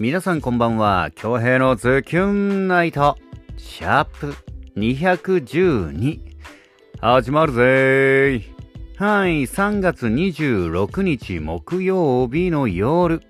[0.00, 1.10] 皆さんこんばんは。
[1.14, 3.18] 京平のズキュンナイト、
[3.58, 4.34] シャープ
[4.74, 6.20] 212。
[7.02, 8.42] 始まるぜー
[8.96, 13.20] はい、3月26日木曜日の夜。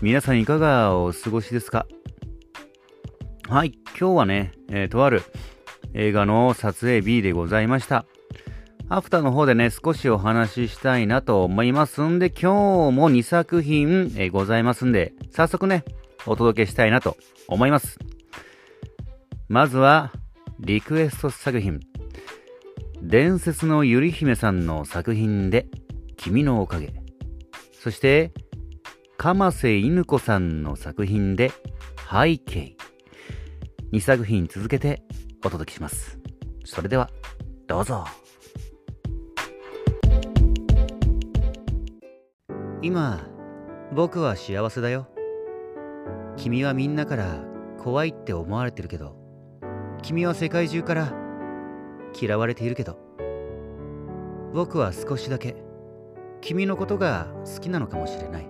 [0.00, 1.88] 皆さんいかがお過ごしですか？
[3.48, 5.22] はい、今日はね、えー、とある
[5.92, 8.06] 映画の撮影日でございました。
[8.90, 15.84] アフターの方でね、少しお話ししたいなと思いますんで、今日も2作品、えございますんで、早速ね、
[16.24, 17.98] お届けしたいなと思います。
[19.46, 20.10] まずは、
[20.58, 21.80] リクエスト作品。
[23.02, 25.66] 伝説のゆり姫さんの作品で、
[26.16, 26.94] 君のおかげ。
[27.74, 28.32] そして、
[29.18, 31.52] 鎌瀬犬子さんの作品で、
[32.10, 32.74] 背景。
[33.92, 35.02] 2作品続けて
[35.44, 36.18] お届けします。
[36.64, 37.10] それでは、
[37.66, 38.06] どうぞ。
[42.80, 43.26] 今、
[43.92, 45.08] 僕は幸せだよ。
[46.36, 47.44] 君はみんなから
[47.76, 49.16] 怖いって思われてるけど、
[50.00, 51.12] 君は世界中から
[52.20, 52.96] 嫌われているけど、
[54.54, 55.56] 僕は少しだけ
[56.40, 58.46] 君のことが好きなのかもしれない。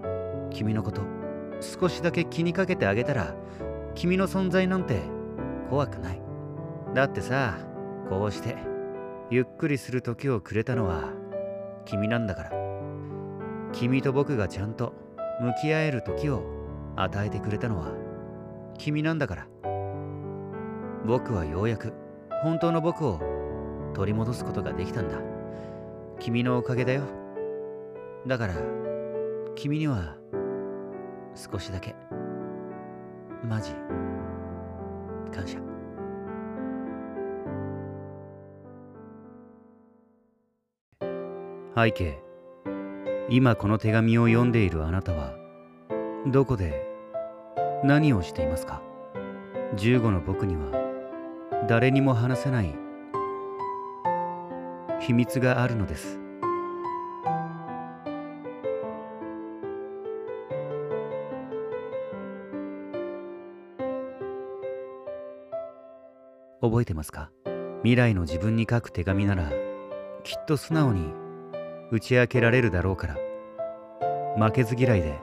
[0.51, 1.01] 君のこと
[1.61, 3.35] 少しだけ気にかけてあげたら、
[3.95, 5.01] 君の存在なんて
[5.71, 6.21] 怖くない。
[6.95, 7.57] だってさ、
[8.11, 8.57] こうして
[9.31, 11.15] ゆっくりする時をくれたのは
[11.87, 12.68] 君なんだから。
[13.73, 14.93] 君と僕がちゃんと
[15.41, 16.43] 向き合える時を
[16.97, 17.93] 与えてくれたのは
[18.77, 19.49] 君なんだから。
[21.07, 21.95] 僕はようやく
[22.43, 23.21] 本当の僕を
[23.95, 25.17] 取り戻すことができたんだ。
[26.19, 27.03] 君のおかげだよ。
[28.27, 28.55] だから
[29.55, 30.17] 君には
[31.35, 31.95] 少しだけ
[33.43, 33.73] マジ
[35.33, 35.59] 感謝。
[41.77, 42.28] 背景
[43.31, 45.35] 今この手紙を読んでいるあなたは
[46.27, 46.87] どこで
[47.85, 48.83] 何をしていますか
[49.77, 52.75] ？15の僕には誰にも話せない
[55.01, 56.19] 秘密があるのです。
[66.61, 67.31] 覚えてますか？
[67.83, 69.53] 未来の自分に書く手紙なら
[70.25, 71.13] きっと素直に
[71.91, 73.17] 打ち明けられるだろうから。
[74.39, 75.19] 負けず嫌いで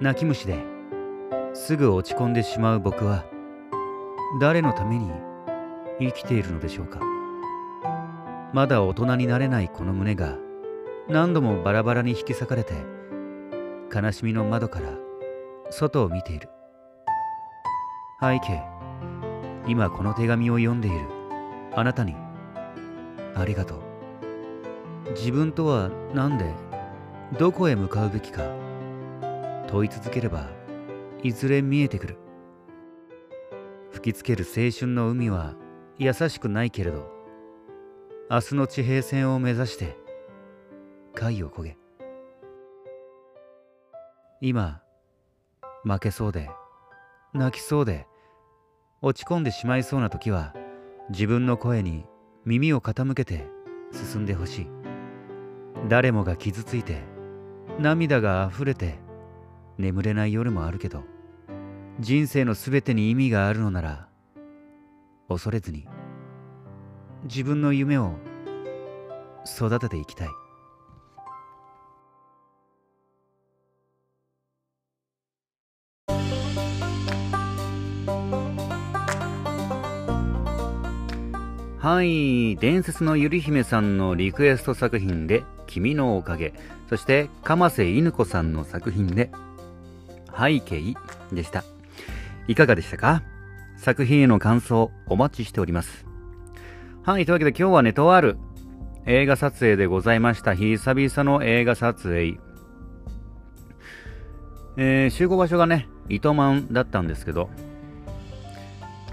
[0.00, 0.58] 泣き虫で
[1.54, 3.24] すぐ落ち込んでしまう僕は
[4.40, 5.10] 誰のために
[5.98, 7.00] 生きているのでしょうか。
[8.52, 10.36] まだ大人になれないこの胸が
[11.08, 12.74] 何度もバラバラに引き裂かれて
[13.94, 14.88] 悲しみの窓から
[15.70, 16.48] 外を見ている。
[18.20, 18.62] 背景
[19.66, 20.98] 今この手紙を読んでいる。
[21.74, 22.14] あなたに
[23.34, 23.91] ありがとう。
[25.10, 26.46] 自分とは何で
[27.38, 28.42] どこへ向かうべきか
[29.66, 30.48] 問い続ければ
[31.22, 32.16] いずれ見えてくる。
[33.90, 35.54] 吹きつける青春の海は
[35.98, 37.10] 優しくないけれど
[38.30, 39.96] 明日の地平線を目指して
[41.14, 41.76] 貝を焦げ。
[44.40, 44.82] 今
[45.84, 46.50] 負けそうで
[47.32, 48.06] 泣きそうで
[49.02, 50.54] 落ち込んでしまいそうな時は
[51.10, 52.04] 自分の声に
[52.44, 53.46] 耳を傾けて
[53.92, 54.81] 進んでほしい。
[55.88, 57.02] 誰もが傷ついて
[57.78, 58.98] 涙が溢れて
[59.78, 61.04] 眠れない夜もあるけど
[62.00, 64.08] 人生の全てに意味があるのなら
[65.28, 65.86] 恐れずに
[67.24, 68.14] 自分の夢を
[69.44, 70.28] 育てていきたい。
[81.78, 86.52] はい、伝説のゆり姫さんのリクエスト作品で君のおかげ、
[86.90, 89.30] そして鎌瀬犬子さんの作品で
[90.38, 90.94] 背景
[91.32, 91.64] でした。
[92.46, 93.22] いかがでしたか？
[93.78, 96.04] 作品への感想お待ちしております。
[97.04, 98.36] はい、というわけで今日はね、とある
[99.06, 100.54] 映画撮影でございました。
[100.54, 102.38] 久々の映画撮影。
[104.76, 107.50] えー、集合場所がね、糸満だったんですけど、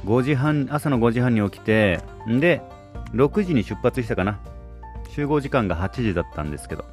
[0.06, 2.62] 5時半、朝の5時半に起きて、んで、
[3.14, 4.40] 6時に出発したかな。
[5.20, 6.86] 集合時間が8時だったんですけど、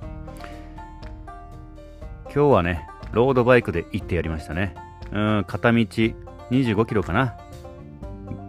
[2.24, 4.74] 今日はね、ロードバイクで行ってやりましたね。
[5.12, 7.36] うん、片道25キロかな。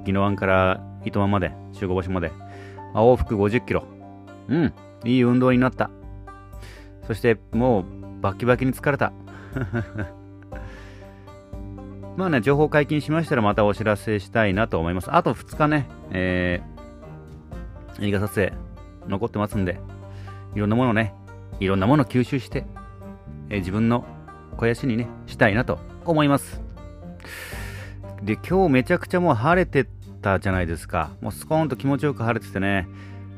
[0.03, 2.31] 宜野湾から糸満まで、集合場所まで。
[2.95, 3.83] 往復50キロ。
[4.47, 4.73] うん、
[5.05, 5.91] いい運動になった。
[7.05, 7.85] そして、もう、
[8.19, 9.13] バキバキに疲れた。
[12.17, 15.15] まあね、情報解禁しましたらまたお知らせしたいなと思います。
[15.15, 18.66] あと2日ね、えー、映画撮影
[19.07, 19.79] 残ってますんで、
[20.55, 21.13] いろんなものね、
[21.59, 22.65] いろんなもの吸収して、
[23.49, 24.05] えー、自分の
[24.51, 26.61] 肥やしにね、したいなと、思います。
[28.21, 29.87] で、今日めちゃくちゃもう晴れて
[30.21, 31.11] たじゃないですか。
[31.21, 32.87] もうスコーンと気持ちよく晴れててね、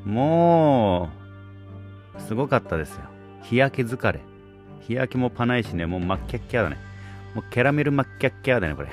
[0.05, 1.09] も
[2.17, 3.01] う、すごかったですよ。
[3.43, 4.19] 日焼け疲れ。
[4.81, 6.77] 日焼けもパないしね、もう真っキャッキャだね。
[7.35, 8.89] もうキャラメルマッキャッキャだね、これ。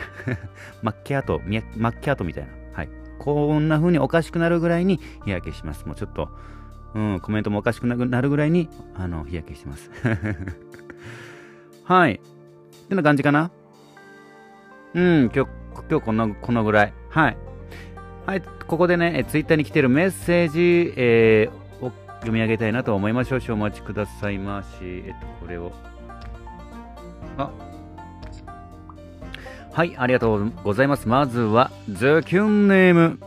[0.82, 1.40] マッキャート、
[1.76, 2.50] マッキャートみたいな。
[2.74, 2.88] はい。
[3.18, 5.86] こんな風におかしくなるぐらいに日焼けします。
[5.86, 6.28] もうちょっと、
[6.96, 9.90] うん、コメントもおかしくなるぐらいに、あの、日焼けしてます。
[11.84, 12.14] はい。
[12.14, 13.50] ってな感じかな
[14.94, 15.50] うん、今日、
[15.90, 16.94] 今日この、このぐらい。
[17.10, 17.36] はい。
[18.24, 23.28] はい、ここでね、ツイッターに来てるメッセージ、えー、を読み上げたいなと思います。
[23.28, 24.68] 少々お待ちくださいまし。
[24.80, 25.72] えっと、これを。
[27.36, 27.50] あ、
[29.70, 31.06] はい、ありがとうございます。
[31.08, 33.18] まずは、ズキュンネーム、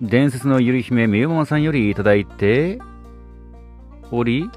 [0.00, 2.78] 伝説のゆり姫みゆももさんよりいただいて、
[4.10, 4.50] おり？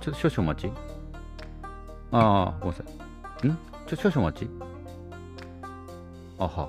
[0.00, 0.72] ちょ、少々お待ち。
[2.10, 2.84] ああ、ごめんなさ
[3.44, 3.48] い。
[3.48, 3.58] ん？
[3.86, 4.50] ちょ、少々お待ち。
[6.38, 6.68] あは。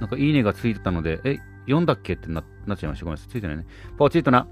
[0.00, 2.14] なんか、いいねがついてたので、え、読んだっけ？
[2.14, 3.04] ってななっちゃいました。
[3.04, 3.32] ごめんなさい。
[3.32, 3.66] ついてないね。
[3.98, 4.46] ポチッとな。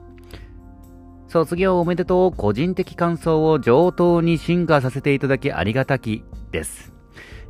[1.29, 2.37] 卒業おめでとう。
[2.37, 6.93] 個人的感想を上等に進化させていただきありがたきです。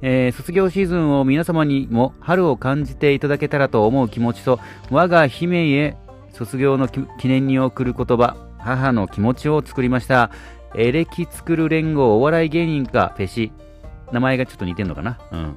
[0.01, 5.97] えー卒業シーズンを皆様にも春を感じていただけたらと思う気持ちと、我が姫へ
[6.39, 10.31] 卒業の記念に送る言葉、母の気持ちを作りました。
[10.77, 13.51] エレキ作る連合お笑い芸人かフェシ。
[14.13, 15.19] 名前がちょっと似てんのかな？
[15.33, 15.57] うん。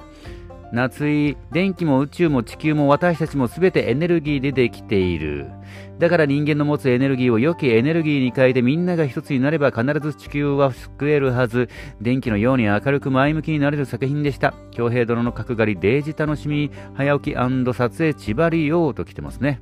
[0.74, 5.51] 夏井、電気も宇宙も地球も私たちも全てエネルギーでできている。
[6.00, 11.68] だから人間の持つエネルギーを良きエネルギーに変えてみんなが一つになれば必ず地球は救えるはず。
[12.00, 14.54] 電気のように明るく前向きになれる作品でした。
[14.72, 19.62] 京平殿の角刈り、デージ楽しみ、早起き撮影、千葉りようと来てますね。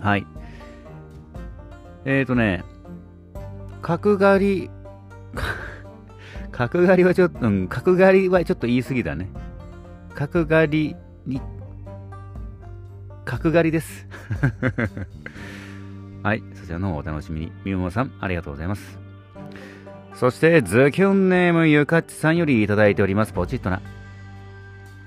[0.00, 0.26] はい。
[2.04, 2.64] えーとね、
[3.82, 4.70] 角刈り、
[6.52, 9.28] 角刈りはちょっと、うん、角刈りはちょっと言い過ぎだね。
[10.14, 11.40] 角刈りに、
[13.24, 14.08] 角刈りです。
[16.22, 17.52] はい、そちらの方お楽しみに。
[17.64, 18.98] みももさん、ありがとうございます。
[20.14, 23.32] そして、ズキュンネームゆかっちさんよりいただいております。
[23.32, 23.80] ポチッとな。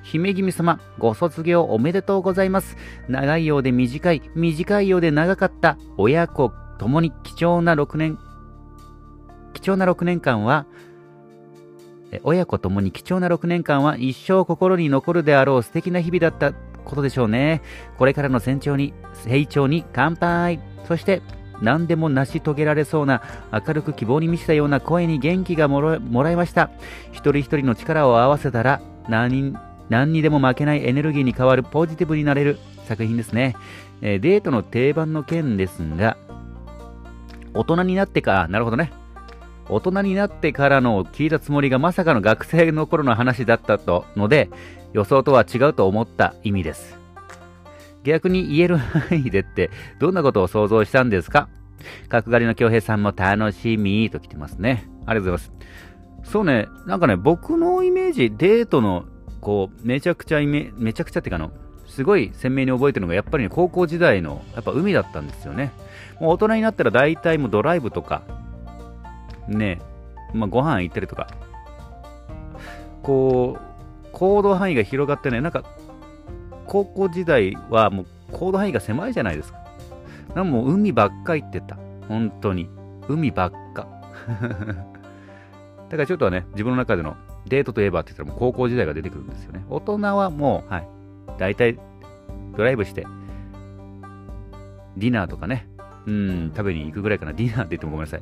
[0.04, 2.78] 姫君様、ご卒業おめでとうございます。
[3.08, 8.20] 長いようで短い、短いようで長かった、親子ともに貴重な6年、
[9.54, 10.66] 貴重な6年間は、
[12.24, 16.54] 親子ともに貴重な6年間は一生心に残るであろう素敵な日々だった
[16.84, 17.62] ことでしょうね。
[17.98, 20.60] これからの成長に、成長に乾杯。
[20.88, 21.22] そして、
[21.62, 23.22] 何でも成し遂げられそうな
[23.52, 26.72] 明るく希望に満ちたような声に元気がもらもらいました。
[27.12, 29.56] 一人一人の力を合わせたら何
[29.90, 33.56] 何にでも負けないエネルギーに変わるポジティブになれる作品ですね。
[34.02, 36.18] えーデートの定番の件ですが、
[37.54, 38.92] 大人になってか、なるほどね。
[39.70, 44.50] 大人になってからの聞いたつもりがまさかの学生の頃の話だったとので、
[44.92, 46.98] 予想とは違うと思った意味です。
[48.04, 51.48] 逆に言える範囲でって、どんなことを想像したんですか？
[52.10, 54.90] 角刈りの京平さんも楽しみと来てますね。
[55.06, 56.32] ありがとうございます。
[56.32, 59.06] そうね、なんかね、僕のイメージ、デートの、
[59.44, 61.52] こう、めちゃくちゃイメ、めちゃくちゃっていうかの、
[61.86, 65.74] すごい鮮明に覚えてるのが、やっぱりね、高校時代の、やっぱ海だったんですよね。
[66.22, 68.22] もう大人になったら大体もうドライブとか、
[69.50, 69.82] ね、
[70.34, 71.28] まあ、ご飯行ったりとか、
[73.02, 75.66] こう、行動範囲が広がってね、なんか、
[76.66, 79.60] 高校時代はもう行動範囲が狭いじゃないですか。
[80.30, 81.78] なんかもう海ばっか行ってた。
[82.08, 82.70] 本当に。
[83.10, 83.88] 海ばっか。
[85.90, 89.64] だからちょっとはね、自分の中でのデートといえばって言ったらもう高校時代が出てくるんですよね。
[89.70, 90.88] 大人はもう、はい。
[91.38, 91.78] 大体、
[92.56, 93.06] ドライブして、
[94.98, 95.68] ディナーとかね、
[96.06, 97.34] うん、食べに行くぐらいかな。
[97.34, 98.22] ディナーって言ってもごめんなさい。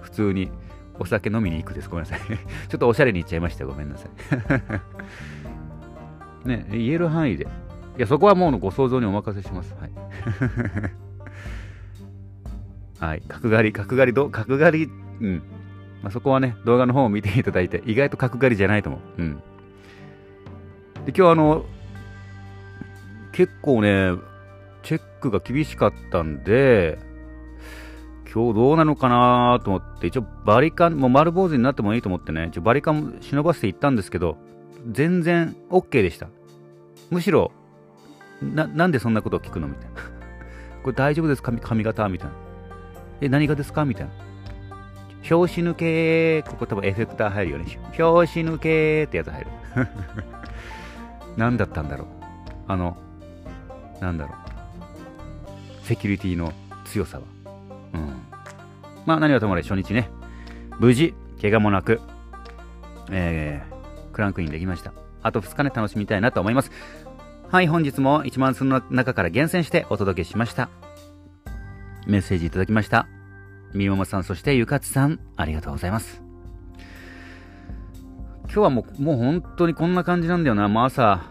[0.00, 0.50] 普通に
[0.98, 1.88] お酒飲みに行くです。
[1.88, 2.20] ごめんなさい。
[2.68, 3.64] ちょっとおしゃれに行っちゃいました。
[3.64, 4.10] ごめんなさい。
[6.48, 7.44] ね、言える範囲で。
[7.44, 9.74] いや、そこはもうご想像にお任せします。
[9.80, 9.90] はい。
[13.00, 13.22] はい。
[13.26, 14.90] 角刈り、角刈りど、角刈り、
[15.20, 15.42] うん。
[16.02, 19.22] まあ、そこはね、動画の方を見ていただいて、意外と角刈りじゃないと思う。
[19.22, 19.36] うん。
[21.04, 21.64] で、今日あの、
[23.32, 24.12] 結構ね、
[24.82, 26.98] チェックが厳しかったんで、
[28.32, 34.36] 今日どうなのかなと思って、一応バリカン、もう丸坊主になってもいいと思ってね、一応バリカン忍ばせていったんですけど、
[34.90, 36.28] 全然 OK でした。
[37.10, 37.50] むしろ、
[38.40, 40.00] な、なんでそんなことを聞くのみたいな。
[40.82, 41.52] これ大丈夫ですか？
[41.60, 42.08] 髪型？
[42.08, 42.34] みたいな。
[43.20, 43.84] え、何がですか？
[43.84, 44.12] みたいな。
[45.22, 47.64] 拍子抜け、ここ多分エフェクター入るよね。
[47.92, 49.46] 拍子抜けってやつ入る。
[51.36, 52.06] 何だったんだろう。
[52.68, 52.96] あの、
[54.00, 55.86] なんだろう。
[55.86, 56.52] セキュリティの
[56.84, 57.24] 強さは。
[57.94, 58.10] うん。
[59.06, 60.08] まあ何はともあれ初日ね、
[60.78, 62.00] 無事、怪我もなく、
[63.10, 64.92] えー、クランクインできました。
[65.22, 66.70] あと2日ね、楽しみたいなと思います。
[67.50, 70.68] はい、本日も1万数の中から厳選してお届けしました。
[72.06, 73.06] メッセージいただきました。
[73.72, 76.22] みももさん、そしてゆかつさん、ありがとうございます。
[78.44, 80.68] 今日はもう、もう本当にこんな感じなんだよな。
[80.68, 81.22] もう朝、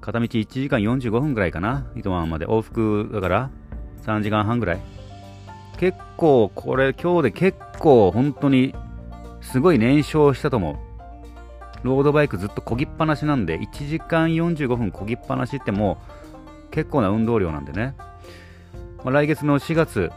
[0.00, 1.86] 片道1時間45分ぐらいかな。
[1.94, 2.46] 糸満まで。
[2.46, 3.50] 往復だから
[4.02, 4.80] 3時間半ぐらい。
[5.76, 8.74] 結構、これ今日で結構本当に
[9.40, 10.76] すごい燃焼したと思う。
[11.84, 15.98] ロードバイクずっとこぎっぱなしなんで、1時間45分こぎっぱなしっても
[16.66, 17.94] う結構な運動量なんでね。
[19.04, 20.10] まあ、来月の4月、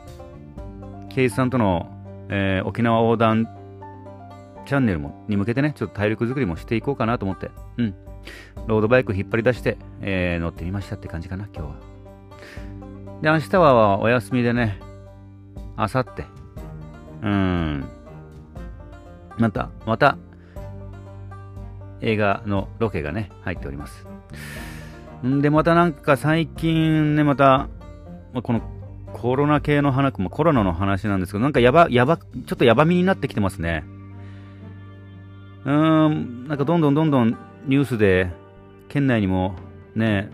[1.13, 1.89] ケイスさんとの、
[2.30, 3.48] えー、沖縄横断
[4.65, 7.96] チャンネルもに向けてね、ちょっと体力作りもしていこうかなと思って、うん。
[8.68, 11.75] ロードバイク引っ張り出して、えー、乗ってみましたって感じかな、今日は。
[13.22, 14.80] で、明日はお休みでね、
[15.75, 16.25] あさって、
[17.22, 17.86] うーん、
[19.38, 20.18] また、また、
[22.01, 24.08] 映画のロケがね、入っております。
[25.25, 27.68] んで、またなんか最近ね、また、
[28.41, 28.62] この
[29.13, 33.84] コロナ系の話、もコロナの話なんですけど、なんかやば、やば、ちょっとやばみになってきてますね。
[35.65, 37.38] うーん、なんかどんどんどんどん
[37.68, 38.32] ニュースで、
[38.89, 39.56] 県内にも
[39.96, 40.30] ね、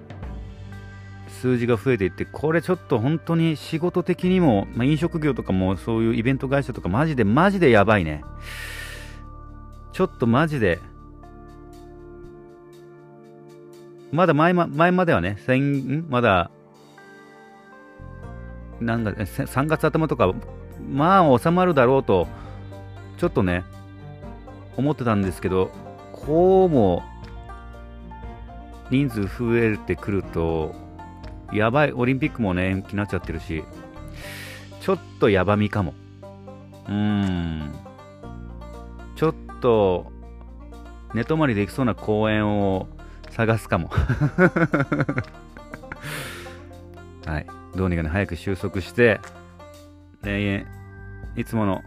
[1.28, 8.24] 数字が増えていって、これちょっと本当に仕事的にも、まあ、飲食業とかもそういうイベント会社とかマジでマジでやばいね。
[9.94, 10.80] ちょっとマジで、
[14.12, 16.50] まだ前ま前まではね、先まだ、
[18.80, 20.34] なんだ、3月頭とか、
[20.90, 22.28] まあ収まるだろうと、
[23.18, 23.64] ちょっとね、
[24.78, 25.72] 思ってたんですけど、
[26.14, 27.04] こうも
[28.90, 30.76] 人数増えてくると、
[31.52, 33.64] やばい、オリンピックもね、延期になっちゃってるし、
[34.80, 35.94] ちょっとやばみかも。
[36.88, 37.74] うーん。
[39.16, 40.12] ちょっと、
[41.14, 42.88] 寝泊まりできそうな公園を
[43.32, 43.90] 探すかも。
[47.26, 47.48] はい。
[47.78, 49.22] どうにかね、早く収束して、
[50.24, 50.66] ね、
[51.38, 51.84] いつもの、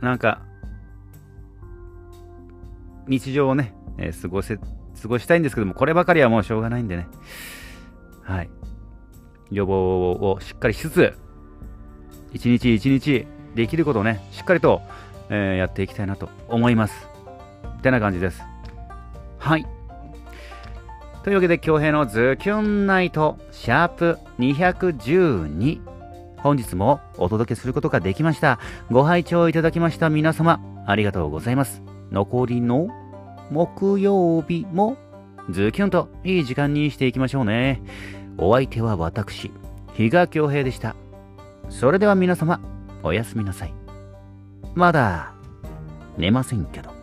[0.00, 0.40] なんか、
[3.06, 4.62] 日常をね、えー、過ごせ、過
[5.06, 7.08] ごしたいんですけども、こればかりはもうしょうがないんでね。
[8.22, 8.50] はい。
[9.50, 11.14] 予防をしっかりしつつ、
[12.32, 14.82] 一日一日できることをね、しっかりと、
[15.30, 17.08] えー、やっていきたいなと思います。
[17.78, 18.42] ってな感じです。
[19.38, 19.77] はい。
[21.28, 25.78] というわけで、京平のズキュンナイト、シャープ212。
[26.38, 28.58] 本日もお届けすることができました。
[28.90, 31.82] ご拝聴いただきました皆様、ありがとうございます。
[32.10, 32.88] 残りの
[33.50, 34.96] 木曜日も
[35.50, 37.82] ズキュンといい時間にしていきましょうね。
[38.38, 39.52] お相手は私、
[39.92, 40.96] 比嘉恭平でした。
[41.68, 42.58] それでは皆様、
[43.02, 43.74] おやすみなさい。
[44.74, 45.34] まだ、
[46.16, 46.97] 寝ませんけど。